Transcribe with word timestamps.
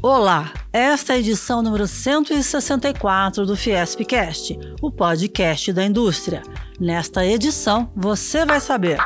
Olá, 0.00 0.52
esta 0.72 1.12
é 1.12 1.16
a 1.16 1.18
edição 1.18 1.60
número 1.60 1.88
164 1.88 3.44
do 3.44 3.56
Fiespcast, 3.56 4.56
o 4.80 4.92
podcast 4.92 5.72
da 5.72 5.84
indústria. 5.84 6.40
Nesta 6.78 7.26
edição, 7.26 7.90
você 7.96 8.46
vai 8.46 8.60
saber: 8.60 8.96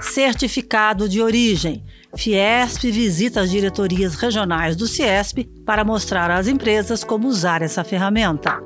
Certificado 0.00 1.08
de 1.08 1.22
origem. 1.22 1.84
Fiesp 2.16 2.90
visita 2.90 3.42
as 3.42 3.50
diretorias 3.50 4.16
regionais 4.16 4.74
do 4.74 4.88
Ciesp 4.88 5.44
para 5.64 5.84
mostrar 5.84 6.32
às 6.32 6.48
empresas 6.48 7.04
como 7.04 7.28
usar 7.28 7.62
essa 7.62 7.84
ferramenta. 7.84 8.60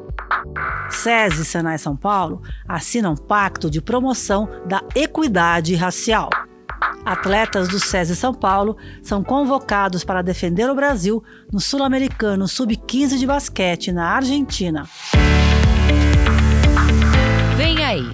SESI 0.88 1.42
e 1.42 1.44
Senai 1.44 1.76
São 1.76 1.94
Paulo 1.94 2.40
assinam 2.66 3.14
pacto 3.14 3.68
de 3.68 3.82
promoção 3.82 4.48
da 4.66 4.82
equidade 4.94 5.74
racial. 5.74 6.30
Atletas 7.04 7.68
do 7.68 7.80
SESI 7.80 8.14
São 8.14 8.32
Paulo 8.32 8.76
são 9.02 9.24
convocados 9.24 10.04
para 10.04 10.22
defender 10.22 10.70
o 10.70 10.74
Brasil 10.74 11.22
no 11.52 11.58
Sul-Americano 11.58 12.46
Sub-15 12.46 13.18
de 13.18 13.26
basquete 13.26 13.90
na 13.90 14.08
Argentina. 14.08 14.88
Vem 17.56 17.84
aí! 17.84 18.08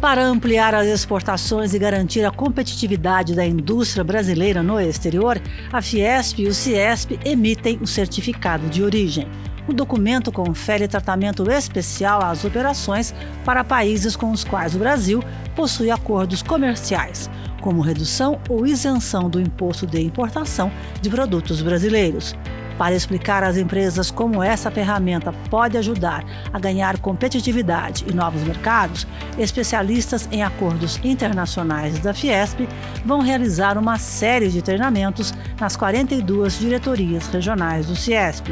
Para 0.00 0.22
ampliar 0.22 0.74
as 0.74 0.86
exportações 0.86 1.72
e 1.72 1.78
garantir 1.78 2.24
a 2.24 2.30
competitividade 2.30 3.34
da 3.34 3.46
indústria 3.46 4.02
brasileira 4.02 4.62
no 4.62 4.78
exterior, 4.80 5.40
a 5.72 5.80
Fiesp 5.80 6.40
e 6.40 6.48
o 6.48 6.52
Ciesp 6.52 7.18
emitem 7.24 7.78
o 7.80 7.86
certificado 7.86 8.66
de 8.68 8.82
origem. 8.82 9.28
O 9.66 9.72
documento 9.72 10.30
confere 10.30 10.86
tratamento 10.86 11.50
especial 11.50 12.22
às 12.22 12.44
operações 12.44 13.14
para 13.44 13.64
países 13.64 14.14
com 14.14 14.30
os 14.30 14.44
quais 14.44 14.74
o 14.74 14.78
Brasil 14.78 15.22
possui 15.56 15.90
acordos 15.90 16.42
comerciais, 16.42 17.30
como 17.64 17.80
redução 17.80 18.38
ou 18.46 18.66
isenção 18.66 19.30
do 19.30 19.40
imposto 19.40 19.86
de 19.86 19.98
importação 19.98 20.70
de 21.00 21.08
produtos 21.08 21.62
brasileiros. 21.62 22.36
Para 22.76 22.94
explicar 22.94 23.42
às 23.42 23.56
empresas 23.56 24.10
como 24.10 24.42
essa 24.42 24.70
ferramenta 24.70 25.32
pode 25.48 25.78
ajudar 25.78 26.26
a 26.52 26.58
ganhar 26.58 26.98
competitividade 26.98 28.04
e 28.06 28.12
novos 28.12 28.42
mercados, 28.42 29.06
especialistas 29.38 30.28
em 30.30 30.42
acordos 30.42 31.00
internacionais 31.02 31.98
da 32.00 32.12
Fiesp 32.12 32.68
vão 33.02 33.22
realizar 33.22 33.78
uma 33.78 33.96
série 33.96 34.50
de 34.50 34.60
treinamentos 34.60 35.32
nas 35.58 35.74
42 35.74 36.58
diretorias 36.58 37.28
regionais 37.28 37.86
do 37.86 37.96
Ciesp. 37.96 38.48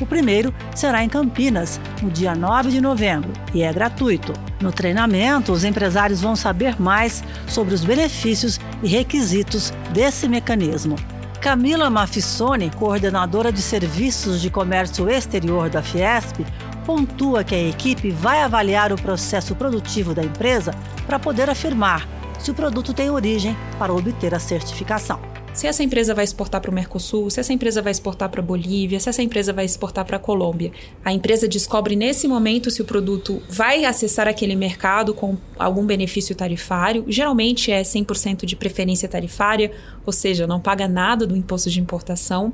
O 0.00 0.04
primeiro 0.04 0.52
será 0.74 1.02
em 1.02 1.08
Campinas, 1.08 1.80
no 2.02 2.10
dia 2.10 2.34
9 2.34 2.70
de 2.70 2.80
novembro, 2.80 3.32
e 3.54 3.62
é 3.62 3.72
gratuito. 3.72 4.32
No 4.60 4.70
treinamento, 4.70 5.52
os 5.52 5.64
empresários 5.64 6.20
vão 6.20 6.36
saber 6.36 6.80
mais 6.80 7.24
sobre 7.48 7.74
os 7.74 7.82
benefícios 7.82 8.60
e 8.82 8.88
requisitos 8.88 9.72
desse 9.92 10.28
mecanismo. 10.28 10.96
Camila 11.40 11.88
Mafissoni, 11.88 12.70
coordenadora 12.70 13.50
de 13.50 13.62
serviços 13.62 14.40
de 14.40 14.50
comércio 14.50 15.08
exterior 15.08 15.70
da 15.70 15.82
Fiesp, 15.82 16.44
pontua 16.84 17.42
que 17.42 17.54
a 17.54 17.68
equipe 17.68 18.10
vai 18.10 18.42
avaliar 18.42 18.92
o 18.92 19.00
processo 19.00 19.54
produtivo 19.54 20.14
da 20.14 20.22
empresa 20.22 20.72
para 21.06 21.18
poder 21.18 21.48
afirmar 21.48 22.06
se 22.38 22.50
o 22.50 22.54
produto 22.54 22.92
tem 22.92 23.10
origem 23.10 23.56
para 23.78 23.94
obter 23.94 24.34
a 24.34 24.38
certificação 24.38 25.35
se 25.56 25.66
essa 25.66 25.82
empresa 25.82 26.14
vai 26.14 26.22
exportar 26.22 26.60
para 26.60 26.70
o 26.70 26.74
Mercosul, 26.74 27.30
se 27.30 27.40
essa 27.40 27.50
empresa 27.50 27.80
vai 27.80 27.90
exportar 27.90 28.28
para 28.28 28.40
a 28.40 28.44
Bolívia, 28.44 29.00
se 29.00 29.08
essa 29.08 29.22
empresa 29.22 29.54
vai 29.54 29.64
exportar 29.64 30.04
para 30.04 30.18
a 30.18 30.20
Colômbia. 30.20 30.70
A 31.02 31.14
empresa 31.14 31.48
descobre 31.48 31.96
nesse 31.96 32.28
momento 32.28 32.70
se 32.70 32.82
o 32.82 32.84
produto 32.84 33.42
vai 33.48 33.86
acessar 33.86 34.28
aquele 34.28 34.54
mercado 34.54 35.14
com 35.14 35.38
algum 35.58 35.86
benefício 35.86 36.36
tarifário. 36.36 37.06
Geralmente 37.08 37.72
é 37.72 37.80
100% 37.80 38.44
de 38.44 38.54
preferência 38.54 39.08
tarifária, 39.08 39.72
ou 40.04 40.12
seja, 40.12 40.46
não 40.46 40.60
paga 40.60 40.86
nada 40.86 41.26
do 41.26 41.34
imposto 41.34 41.70
de 41.70 41.80
importação. 41.80 42.52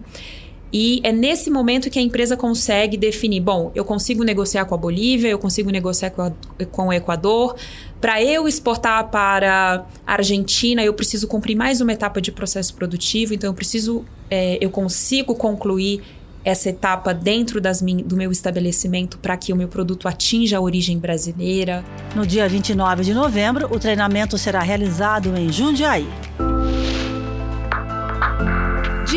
E 0.73 1.01
é 1.05 1.12
nesse 1.12 1.51
momento 1.51 1.91
que 1.91 1.98
a 1.98 2.03
empresa 2.03 2.37
consegue 2.37 2.97
definir: 2.97 3.41
bom, 3.41 3.70
eu 3.75 3.84
consigo 3.84 4.25
negociar 4.25 4.65
com 4.65 4.75
a 4.75 4.79
Bolívia, 4.79 5.29
eu 5.29 5.39
consigo 5.39 5.70
negociar 5.70 6.11
com, 6.11 6.87
o 6.87 6.92
Equador. 6.92 7.55
Para 8.01 8.23
eu 8.23 8.48
exportar 8.48 9.11
para 9.11 9.85
a 10.07 10.13
Argentina, 10.14 10.83
eu 10.83 10.95
preciso 10.95 11.29
cumprir 11.29 11.55
mais 11.55 11.80
uma 11.80 11.92
etapa 11.92 12.20
de 12.20 12.33
processo 12.33 12.74
produtivo, 12.74 13.35
então 13.35 13.51
eu 13.51 13.55
preciso, 13.55 14.05
é, 14.30 14.58
eu 14.61 14.70
consigo 14.70 15.35
concluir 15.35 16.02
essa 16.45 16.69
etapa 16.69 17.14
dentro 17.14 17.61
das, 17.61 17.80
do 17.80 18.17
meu 18.17 18.33
estabelecimento 18.33 19.19
para 19.19 19.36
que 19.36 19.52
o 19.52 19.57
meu 19.57 19.69
produto 19.69 20.08
atinja 20.08 20.58
a 20.58 20.61
origem 20.61 20.98
brasileira. 20.98 21.85
No 22.17 22.27
dia 22.27 22.48
29 22.48 23.05
de 23.05 23.14
novembro, 23.14 23.73
o 23.73 23.79
treinamento 23.79 24.36
será 24.36 24.61
realizado 24.61 25.36
em 25.36 25.52
Jundiaí. 25.52 26.08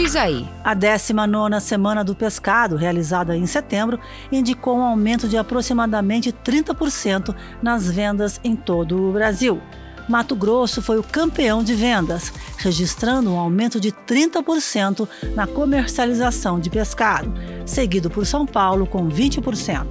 Diz 0.05 0.15
aí. 0.15 0.47
A 0.63 0.75
19 0.75 1.59
Semana 1.59 2.03
do 2.03 2.13
Pescado, 2.13 2.75
realizada 2.75 3.35
em 3.35 3.47
setembro, 3.47 3.99
indicou 4.31 4.77
um 4.77 4.83
aumento 4.83 5.27
de 5.27 5.35
aproximadamente 5.35 6.31
30% 6.31 7.35
nas 7.59 7.89
vendas 7.89 8.39
em 8.43 8.55
todo 8.55 9.01
o 9.01 9.11
Brasil. 9.11 9.59
Mato 10.07 10.35
Grosso 10.35 10.79
foi 10.79 10.99
o 10.99 11.03
campeão 11.03 11.63
de 11.63 11.73
vendas, 11.73 12.31
registrando 12.57 13.31
um 13.31 13.39
aumento 13.39 13.79
de 13.79 13.91
30% 13.91 15.09
na 15.33 15.47
comercialização 15.47 16.59
de 16.59 16.69
pescado, 16.69 17.33
seguido 17.65 18.07
por 18.07 18.27
São 18.27 18.45
Paulo 18.45 18.85
com 18.85 19.09
20%. 19.09 19.87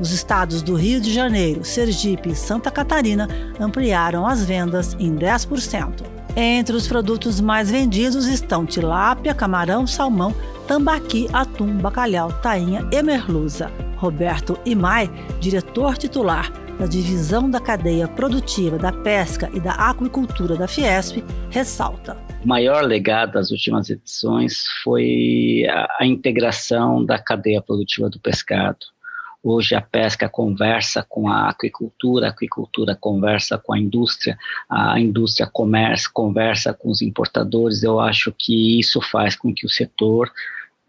Os 0.00 0.10
estados 0.10 0.60
do 0.60 0.74
Rio 0.74 1.00
de 1.00 1.14
Janeiro, 1.14 1.64
Sergipe 1.64 2.30
e 2.30 2.34
Santa 2.34 2.68
Catarina 2.68 3.28
ampliaram 3.60 4.26
as 4.26 4.44
vendas 4.44 4.96
em 4.98 5.14
10%. 5.14 6.11
Entre 6.34 6.74
os 6.74 6.88
produtos 6.88 7.42
mais 7.42 7.70
vendidos 7.70 8.26
estão 8.26 8.64
tilápia, 8.64 9.34
camarão, 9.34 9.86
salmão, 9.86 10.34
tambaqui, 10.66 11.28
atum, 11.30 11.76
bacalhau, 11.76 12.32
tainha 12.40 12.88
e 12.90 13.02
merluza. 13.02 13.70
Roberto 13.96 14.58
Imai, 14.64 15.10
diretor 15.40 15.98
titular 15.98 16.50
da 16.78 16.86
divisão 16.86 17.50
da 17.50 17.60
cadeia 17.60 18.08
produtiva 18.08 18.78
da 18.78 18.90
pesca 18.90 19.50
e 19.52 19.60
da 19.60 19.72
aquicultura 19.72 20.56
da 20.56 20.66
Fiesp, 20.66 21.22
ressalta. 21.50 22.16
O 22.42 22.48
maior 22.48 22.82
legado 22.82 23.32
das 23.32 23.50
últimas 23.50 23.90
edições 23.90 24.64
foi 24.82 25.66
a, 25.68 25.98
a 26.00 26.06
integração 26.06 27.04
da 27.04 27.18
cadeia 27.18 27.60
produtiva 27.60 28.08
do 28.08 28.18
pescado 28.18 28.86
Hoje 29.44 29.74
a 29.74 29.80
pesca 29.80 30.28
conversa 30.28 31.04
com 31.08 31.28
a 31.28 31.48
aquicultura, 31.48 32.28
a 32.28 32.30
aquicultura 32.30 32.94
conversa 32.94 33.58
com 33.58 33.72
a 33.72 33.78
indústria, 33.78 34.38
a 34.70 35.00
indústria 35.00 35.48
comércio 35.52 36.10
conversa 36.12 36.72
com 36.72 36.88
os 36.88 37.02
importadores. 37.02 37.82
Eu 37.82 37.98
acho 37.98 38.32
que 38.38 38.78
isso 38.78 39.00
faz 39.00 39.34
com 39.34 39.52
que 39.52 39.66
o 39.66 39.68
setor 39.68 40.30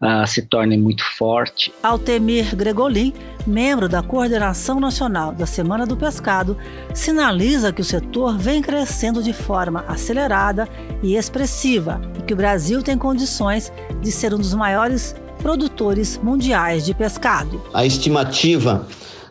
uh, 0.00 0.24
se 0.24 0.42
torne 0.42 0.76
muito 0.76 1.02
forte. 1.16 1.72
Altemir 1.82 2.54
Gregolin, 2.54 3.12
membro 3.44 3.88
da 3.88 4.04
Coordenação 4.04 4.78
Nacional 4.78 5.32
da 5.32 5.46
Semana 5.46 5.84
do 5.84 5.96
Pescado, 5.96 6.56
sinaliza 6.94 7.72
que 7.72 7.80
o 7.80 7.84
setor 7.84 8.38
vem 8.38 8.62
crescendo 8.62 9.20
de 9.20 9.32
forma 9.32 9.84
acelerada 9.88 10.68
e 11.02 11.16
expressiva 11.16 12.00
e 12.18 12.22
que 12.22 12.32
o 12.32 12.36
Brasil 12.36 12.84
tem 12.84 12.96
condições 12.96 13.72
de 14.00 14.12
ser 14.12 14.32
um 14.32 14.38
dos 14.38 14.54
maiores 14.54 15.16
produtores 15.44 16.18
mundiais 16.22 16.86
de 16.86 16.94
pescado. 16.94 17.60
A 17.74 17.84
estimativa 17.84 18.86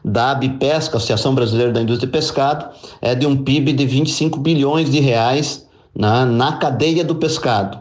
da 0.05 0.29
ABPESCA, 0.29 0.97
Associação 0.97 1.33
Brasileira 1.33 1.71
da 1.71 1.81
Indústria 1.81 2.05
de 2.05 2.11
Pescado, 2.11 2.67
é 3.01 3.15
de 3.15 3.25
um 3.25 3.35
PIB 3.35 3.73
de 3.73 3.83
25 3.87 4.39
bilhões 4.39 4.91
de 4.91 4.99
reais 4.99 5.65
na, 5.97 6.23
na 6.23 6.57
cadeia 6.57 7.03
do 7.03 7.15
pescado. 7.15 7.79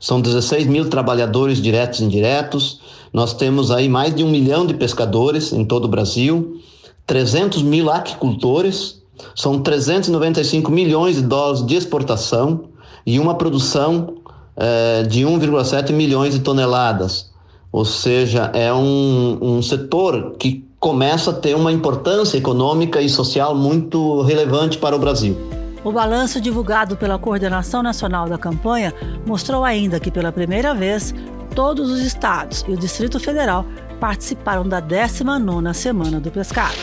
São 0.00 0.18
16 0.18 0.66
mil 0.66 0.88
trabalhadores 0.88 1.60
diretos 1.60 2.00
e 2.00 2.04
indiretos. 2.04 2.80
Nós 3.12 3.34
temos 3.34 3.70
aí 3.70 3.86
mais 3.86 4.14
de 4.14 4.24
um 4.24 4.30
milhão 4.30 4.66
de 4.66 4.72
pescadores 4.72 5.52
em 5.52 5.62
todo 5.62 5.84
o 5.84 5.88
Brasil, 5.88 6.58
300 7.06 7.62
mil 7.62 7.90
aquicultores, 7.90 9.02
são 9.36 9.60
395 9.60 10.72
milhões 10.72 11.16
de 11.16 11.22
dólares 11.22 11.66
de 11.66 11.74
exportação 11.74 12.64
e 13.04 13.20
uma 13.20 13.34
produção 13.34 14.14
eh, 14.56 15.02
de 15.02 15.22
1,7 15.22 15.92
milhões 15.92 16.32
de 16.32 16.40
toneladas. 16.40 17.33
Ou 17.74 17.84
seja, 17.84 18.52
é 18.54 18.72
um, 18.72 19.36
um 19.42 19.60
setor 19.60 20.36
que 20.38 20.64
começa 20.78 21.30
a 21.30 21.34
ter 21.34 21.56
uma 21.56 21.72
importância 21.72 22.38
econômica 22.38 23.02
e 23.02 23.08
social 23.08 23.52
muito 23.52 24.22
relevante 24.22 24.78
para 24.78 24.94
o 24.94 24.98
Brasil. 25.00 25.36
O 25.82 25.90
balanço 25.90 26.40
divulgado 26.40 26.96
pela 26.96 27.18
Coordenação 27.18 27.82
Nacional 27.82 28.28
da 28.28 28.38
Campanha 28.38 28.94
mostrou 29.26 29.64
ainda 29.64 29.98
que, 29.98 30.08
pela 30.08 30.30
primeira 30.30 30.72
vez, 30.72 31.12
todos 31.52 31.90
os 31.90 31.98
estados 31.98 32.64
e 32.68 32.70
o 32.70 32.76
Distrito 32.76 33.18
Federal 33.18 33.66
participaram 33.98 34.68
da 34.68 34.80
19ª 34.80 35.74
Semana 35.74 36.20
do 36.20 36.30
Pescado. 36.30 36.78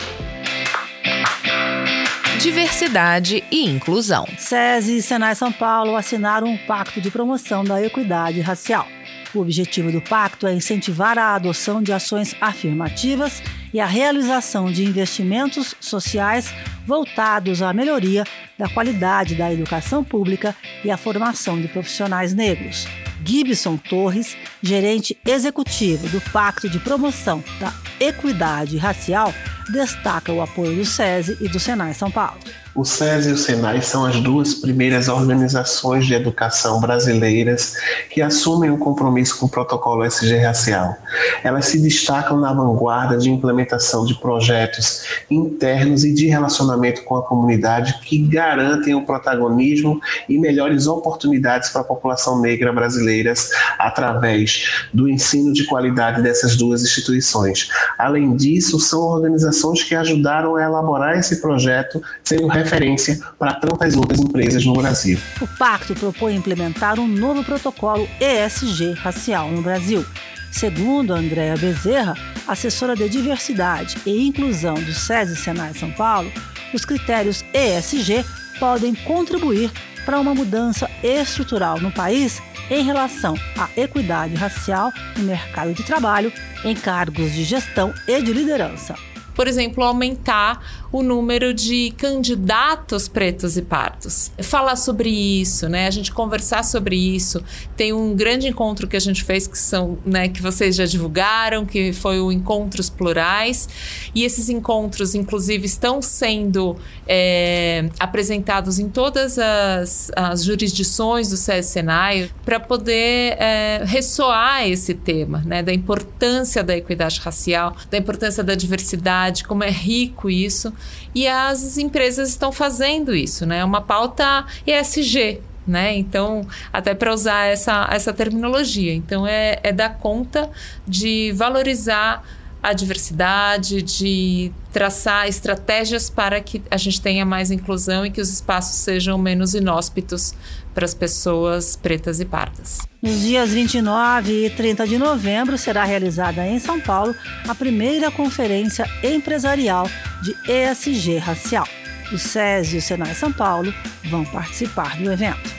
Diversidade 2.38 3.42
e 3.50 3.64
inclusão. 3.64 4.26
SESI 4.36 4.98
e 4.98 5.02
Senai 5.02 5.34
São 5.34 5.50
Paulo 5.50 5.96
assinaram 5.96 6.48
um 6.48 6.58
pacto 6.58 7.00
de 7.00 7.10
promoção 7.10 7.64
da 7.64 7.82
equidade 7.82 8.42
racial. 8.42 8.86
O 9.34 9.40
objetivo 9.40 9.90
do 9.90 10.00
pacto 10.00 10.46
é 10.46 10.52
incentivar 10.52 11.18
a 11.18 11.34
adoção 11.34 11.82
de 11.82 11.92
ações 11.92 12.36
afirmativas 12.40 13.42
e 13.72 13.80
a 13.80 13.86
realização 13.86 14.70
de 14.70 14.84
investimentos 14.84 15.74
sociais 15.80 16.52
voltados 16.86 17.62
à 17.62 17.72
melhoria 17.72 18.24
da 18.58 18.68
qualidade 18.68 19.34
da 19.34 19.50
educação 19.50 20.04
pública 20.04 20.54
e 20.84 20.90
à 20.90 20.98
formação 20.98 21.60
de 21.60 21.68
profissionais 21.68 22.34
negros. 22.34 22.86
Gibson 23.24 23.76
Torres, 23.76 24.36
gerente 24.60 25.16
executivo 25.24 26.08
do 26.08 26.20
Pacto 26.30 26.68
de 26.68 26.78
Promoção 26.78 27.42
da 27.58 27.72
Equidade 28.00 28.76
Racial, 28.76 29.32
destaca 29.72 30.32
o 30.32 30.42
apoio 30.42 30.76
do 30.76 30.84
SESI 30.84 31.38
e 31.40 31.48
do 31.48 31.60
Senai 31.60 31.94
São 31.94 32.10
Paulo. 32.10 32.40
O 32.74 32.86
SESI 32.86 33.28
e 33.28 33.32
o 33.34 33.36
SENAI 33.36 33.82
são 33.82 34.06
as 34.06 34.18
duas 34.20 34.54
primeiras 34.54 35.06
organizações 35.06 36.06
de 36.06 36.14
educação 36.14 36.80
brasileiras 36.80 37.76
que 38.08 38.22
assumem 38.22 38.70
o 38.70 38.74
um 38.74 38.78
compromisso 38.78 39.38
com 39.38 39.44
o 39.44 39.48
protocolo 39.48 40.02
SG 40.06 40.38
racial. 40.38 40.96
Elas 41.44 41.66
se 41.66 41.78
destacam 41.78 42.40
na 42.40 42.50
vanguarda 42.50 43.18
de 43.18 43.30
implementação 43.30 44.06
de 44.06 44.14
projetos 44.14 45.02
internos 45.30 46.02
e 46.02 46.14
de 46.14 46.26
relacionamento 46.28 47.04
com 47.04 47.16
a 47.16 47.22
comunidade 47.22 48.00
que 48.00 48.16
garantem 48.16 48.94
o 48.94 49.04
protagonismo 49.04 50.00
e 50.26 50.38
melhores 50.38 50.86
oportunidades 50.86 51.68
para 51.68 51.82
a 51.82 51.84
população 51.84 52.40
negra 52.40 52.72
brasileira 52.72 53.34
através 53.78 54.86
do 54.94 55.10
ensino 55.10 55.52
de 55.52 55.64
qualidade 55.66 56.22
dessas 56.22 56.56
duas 56.56 56.82
instituições. 56.82 57.68
Além 57.98 58.34
disso, 58.34 58.80
são 58.80 59.00
organizações 59.00 59.82
que 59.82 59.94
ajudaram 59.94 60.56
a 60.56 60.62
elaborar 60.62 61.18
esse 61.18 61.42
projeto, 61.42 62.02
sendo 62.24 62.48
referência 62.62 63.18
para 63.38 63.54
tantas 63.54 63.94
outras 63.94 64.20
empresas 64.20 64.64
no 64.64 64.74
Brasil. 64.74 65.18
O 65.40 65.46
pacto 65.58 65.94
propõe 65.94 66.36
implementar 66.36 66.98
um 66.98 67.08
novo 67.08 67.44
protocolo 67.44 68.08
ESG 68.20 68.92
racial 68.92 69.50
no 69.50 69.62
Brasil. 69.62 70.04
Segundo 70.50 71.14
Andréa 71.14 71.56
Bezerra, 71.56 72.14
assessora 72.46 72.94
de 72.94 73.08
diversidade 73.08 73.96
e 74.04 74.26
inclusão 74.26 74.74
do 74.74 74.92
SESI 74.92 75.36
Senai 75.36 75.72
São 75.74 75.90
Paulo, 75.92 76.30
os 76.74 76.84
critérios 76.84 77.44
ESG 77.54 78.24
podem 78.58 78.94
contribuir 78.94 79.70
para 80.04 80.20
uma 80.20 80.34
mudança 80.34 80.90
estrutural 81.02 81.80
no 81.80 81.90
país 81.90 82.40
em 82.70 82.84
relação 82.84 83.34
à 83.56 83.68
equidade 83.80 84.34
racial 84.34 84.92
no 85.16 85.24
mercado 85.24 85.72
de 85.72 85.82
trabalho, 85.82 86.32
em 86.64 86.74
cargos 86.74 87.32
de 87.32 87.44
gestão 87.44 87.92
e 88.06 88.20
de 88.22 88.32
liderança 88.32 88.94
por 89.34 89.48
exemplo, 89.48 89.82
aumentar 89.82 90.62
o 90.92 91.02
número 91.02 91.54
de 91.54 91.90
candidatos 91.96 93.08
pretos 93.08 93.56
e 93.56 93.62
pardos. 93.62 94.30
Falar 94.42 94.76
sobre 94.76 95.08
isso, 95.08 95.66
né? 95.66 95.86
A 95.86 95.90
gente 95.90 96.12
conversar 96.12 96.62
sobre 96.62 96.94
isso. 96.94 97.42
Tem 97.74 97.94
um 97.94 98.14
grande 98.14 98.46
encontro 98.46 98.86
que 98.86 98.94
a 98.94 99.00
gente 99.00 99.24
fez 99.24 99.46
que 99.46 99.58
são, 99.58 99.98
né, 100.04 100.28
que 100.28 100.42
vocês 100.42 100.76
já 100.76 100.84
divulgaram, 100.84 101.64
que 101.64 101.94
foi 101.94 102.20
o 102.20 102.30
Encontros 102.30 102.90
Plurais. 102.90 103.68
E 104.14 104.22
esses 104.22 104.50
encontros, 104.50 105.14
inclusive, 105.14 105.64
estão 105.64 106.02
sendo 106.02 106.76
é, 107.08 107.88
apresentados 107.98 108.78
em 108.78 108.90
todas 108.90 109.38
as, 109.38 110.10
as 110.14 110.44
jurisdições 110.44 111.30
do 111.30 111.38
SES 111.38 111.66
Senai 111.66 112.30
para 112.44 112.60
poder 112.60 113.36
é, 113.38 113.82
ressoar 113.86 114.68
esse 114.68 114.92
tema, 114.92 115.42
né? 115.46 115.62
Da 115.62 115.72
importância 115.72 116.62
da 116.62 116.76
equidade 116.76 117.18
racial, 117.20 117.74
da 117.90 117.96
importância 117.96 118.44
da 118.44 118.54
diversidade, 118.54 119.44
como 119.44 119.64
é 119.64 119.70
rico 119.70 120.28
isso 120.28 120.70
e 121.14 121.26
as 121.26 121.78
empresas 121.78 122.30
estão 122.30 122.52
fazendo 122.52 123.14
isso, 123.14 123.44
né? 123.44 123.64
Uma 123.64 123.80
pauta 123.80 124.46
ESG, 124.66 125.40
né? 125.66 125.96
Então, 125.96 126.46
até 126.72 126.94
para 126.94 127.12
usar 127.12 127.46
essa, 127.46 127.88
essa 127.90 128.12
terminologia. 128.12 128.94
Então, 128.94 129.26
é, 129.26 129.58
é 129.62 129.72
dar 129.72 129.98
conta 129.98 130.50
de 130.86 131.32
valorizar 131.32 132.24
a 132.62 132.72
diversidade, 132.72 133.82
de 133.82 134.52
traçar 134.72 135.26
estratégias 135.26 136.08
para 136.08 136.40
que 136.40 136.62
a 136.70 136.76
gente 136.76 137.00
tenha 137.00 137.26
mais 137.26 137.50
inclusão 137.50 138.06
e 138.06 138.10
que 138.10 138.20
os 138.20 138.30
espaços 138.30 138.76
sejam 138.76 139.18
menos 139.18 139.54
inóspitos 139.54 140.32
para 140.72 140.84
as 140.84 140.94
pessoas 140.94 141.76
pretas 141.76 142.20
e 142.20 142.24
pardas. 142.24 142.78
Nos 143.02 143.20
dias 143.20 143.50
29 143.50 144.46
e 144.46 144.50
30 144.50 144.86
de 144.86 144.96
novembro 144.96 145.58
será 145.58 145.84
realizada 145.84 146.46
em 146.46 146.58
São 146.60 146.80
Paulo 146.80 147.14
a 147.48 147.54
primeira 147.54 148.10
conferência 148.10 148.88
empresarial 149.02 149.88
de 150.22 150.34
ESG 150.50 151.18
racial. 151.18 151.66
O 152.12 152.18
SES 152.18 152.74
e 152.74 152.76
o 152.76 152.82
Senai 152.82 153.14
São 153.14 153.32
Paulo 153.32 153.72
vão 154.04 154.22
participar 154.24 154.96
do 154.98 155.10
evento. 155.10 155.50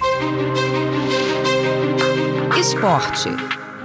Esporte. 2.60 3.30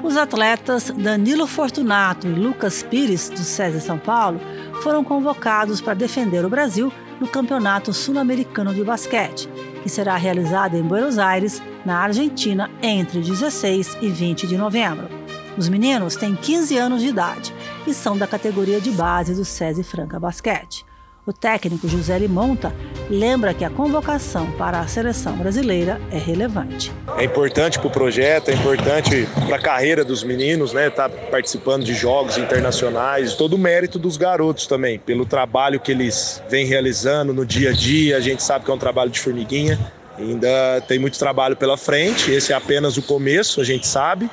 Os 0.03 0.17
atletas 0.17 0.91
Danilo 0.91 1.47
Fortunato 1.47 2.27
e 2.27 2.33
Lucas 2.33 2.83
Pires, 2.83 3.29
do 3.29 3.39
SESI 3.39 3.81
São 3.81 3.99
Paulo, 3.99 4.41
foram 4.83 5.03
convocados 5.03 5.81
para 5.81 5.95
defender 5.95 6.45
o 6.45 6.49
Brasil 6.49 6.93
no 7.21 7.27
Campeonato 7.27 7.93
Sul-Americano 7.93 8.73
de 8.73 8.85
Basquete, 8.85 9.49
que 9.83 9.89
será 9.89 10.17
realizado 10.17 10.77
em 10.77 10.83
Buenos 10.83 11.19
Aires, 11.19 11.61
na 11.85 11.99
Argentina, 11.99 12.71
entre 12.81 13.21
16 13.21 13.99
e 14.01 14.09
20 14.09 14.47
de 14.47 14.57
novembro. 14.57 15.09
Os 15.57 15.69
meninos 15.69 16.15
têm 16.15 16.37
15 16.37 16.79
anos 16.79 17.03
de 17.03 17.09
idade 17.09 17.53
e 17.87 17.93
são 17.93 18.17
da 18.17 18.27
categoria 18.27 18.81
de 18.81 18.93
base 18.93 19.35
do 19.35 19.45
SESI 19.45 19.83
Franca 19.83 20.21
Basquete. 20.21 20.87
O 21.29 21.33
técnico 21.35 21.87
José 21.87 22.19
Limonta 22.19 22.75
lembra 23.11 23.53
que 23.53 23.63
a 23.63 23.69
convocação 23.69 24.51
para 24.53 24.81
a 24.81 24.87
seleção 24.87 25.37
brasileira 25.37 26.01
é 26.11 26.17
relevante. 26.17 26.91
É 27.19 27.25
importante 27.25 27.79
para 27.79 27.87
o 27.87 27.91
projeto, 27.91 28.49
é 28.49 28.55
importante 28.55 29.29
para 29.47 29.57
a 29.57 29.61
carreira 29.61 30.03
dos 30.03 30.25
meninos, 30.25 30.73
né? 30.73 30.89
Estar 30.89 31.11
tá 31.11 31.17
participando 31.31 31.85
de 31.85 31.93
jogos 31.93 32.39
internacionais, 32.39 33.35
todo 33.35 33.57
o 33.57 33.59
mérito 33.59 33.99
dos 33.99 34.17
garotos 34.17 34.67
também, 34.67 34.99
pelo 34.99 35.27
trabalho 35.27 35.79
que 35.79 35.93
eles 35.93 36.43
vêm 36.49 36.65
realizando 36.65 37.35
no 37.35 37.45
dia 37.45 37.69
a 37.69 37.73
dia. 37.75 38.17
A 38.17 38.21
gente 38.21 38.43
sabe 38.43 38.65
que 38.65 38.71
é 38.71 38.75
um 38.75 38.79
trabalho 38.79 39.11
de 39.11 39.21
formiguinha, 39.21 39.79
ainda 40.17 40.81
tem 40.89 40.99
muito 40.99 41.19
trabalho 41.19 41.57
pela 41.57 41.77
frente. 41.77 42.31
Esse 42.31 42.55
é 42.55 42.57
apenas 42.57 42.97
o 42.97 43.03
começo, 43.03 43.61
a 43.61 43.65
gente 43.65 43.87
sabe, 43.87 44.31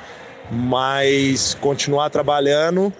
mas 0.50 1.52
continuar 1.60 2.08
trabalhando 2.08 2.90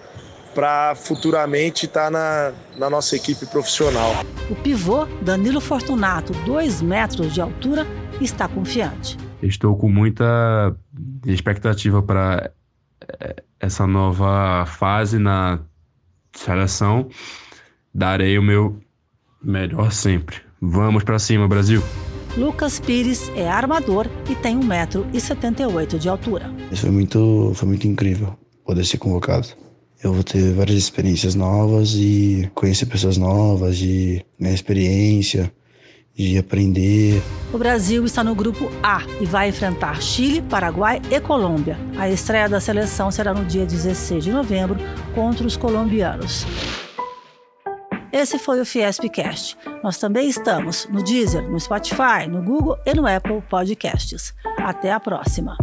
para 0.56 0.94
futuramente 0.94 1.85
estar 1.85 2.05
tá 2.05 2.11
na, 2.11 2.53
na 2.79 2.88
nossa 2.88 3.14
equipe 3.14 3.44
profissional. 3.44 4.12
O 4.49 4.55
pivô 4.56 5.05
Danilo 5.20 5.61
Fortunato, 5.61 6.32
2 6.47 6.81
metros 6.81 7.35
de 7.35 7.43
altura, 7.43 7.87
está 8.23 8.49
confiante. 8.49 9.19
Estou 9.43 9.76
com 9.76 9.91
muita 9.91 10.75
expectativa 11.26 12.03
para 12.03 12.50
eh, 13.20 13.43
essa 13.61 13.87
nova 13.87 14.64
fase 14.64 15.19
na 15.19 15.58
seleção. 16.32 17.11
Darei 17.94 18.38
o 18.38 18.43
meu 18.43 18.81
melhor 19.43 19.93
sempre. 19.93 20.37
Vamos 20.59 21.05
para 21.05 21.19
cima, 21.19 21.47
Brasil! 21.47 21.82
Lucas 22.35 22.81
Pires 22.81 23.31
é 23.37 23.47
armador 23.47 24.06
e 24.29 24.35
tem 24.35 24.59
1,78m 24.59 25.99
de 25.99 26.09
altura. 26.09 26.50
Isso 26.73 26.82
foi 26.82 26.91
muito, 26.91 27.52
foi 27.55 27.69
muito 27.69 27.87
incrível 27.87 28.38
poder 28.64 28.87
ser 28.87 28.97
convocado 28.97 29.66
eu 30.03 30.13
vou 30.13 30.23
ter 30.23 30.53
várias 30.53 30.76
experiências 30.76 31.35
novas 31.35 31.95
e 31.95 32.50
conhecer 32.55 32.87
pessoas 32.87 33.17
novas, 33.17 33.76
de 33.76 34.25
minha 34.38 34.55
experiência, 34.55 35.53
de 36.15 36.38
aprender. 36.38 37.23
O 37.53 37.59
Brasil 37.59 38.05
está 38.05 38.25
no 38.25 38.35
grupo 38.35 38.71
A 38.83 39.03
e 39.21 39.26
vai 39.26 39.49
enfrentar 39.49 40.00
Chile, 40.00 40.43
Paraguai 40.43 41.00
e 41.11 41.21
Colômbia. 41.21 41.79
A 41.99 42.09
estreia 42.09 42.49
da 42.49 42.61
seleção 42.61 43.11
será 43.11 43.35
no 43.35 43.45
dia 43.45 43.67
16 43.67 44.25
de 44.25 44.31
novembro 44.31 44.76
contra 45.15 45.47
os 45.47 45.57
colombianos. 45.57 46.47
Esse 48.12 48.38
foi 48.38 48.61
o 48.61 48.65
Fiespcast. 48.65 49.59
Nós 49.83 49.99
também 49.99 50.29
estamos 50.29 50.88
no 50.91 51.03
Deezer, 51.03 51.43
no 51.50 51.61
Spotify, 51.61 52.26
no 52.26 52.43
Google 52.43 52.79
e 52.87 52.95
no 52.95 53.07
Apple 53.07 53.43
Podcasts. 53.43 54.33
Até 54.59 54.91
a 54.91 54.99
próxima! 54.99 55.57